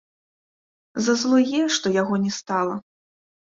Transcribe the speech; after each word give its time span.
Зазлуе, 1.09 1.61
што 1.77 1.93
яго 2.01 2.15
не 2.25 2.35
стала. 2.41 2.75